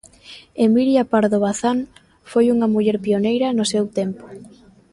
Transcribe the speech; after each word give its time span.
Emilia 0.65 1.03
Pardo 1.13 1.37
Bazán 1.45 1.79
foi 2.31 2.45
unha 2.53 2.71
muller 2.73 2.97
pioneira 3.05 3.47
no 3.57 3.65
seu 3.71 3.85
tempo. 3.99 4.25